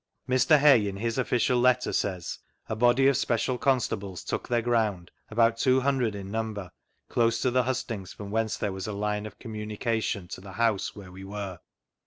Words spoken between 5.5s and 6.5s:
two hundred in